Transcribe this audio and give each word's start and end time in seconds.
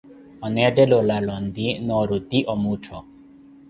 Oneethela 0.47 0.95
olala 1.01 1.31
onti, 1.43 1.67
nooruti 1.87 2.39
omuttho. 2.57 2.97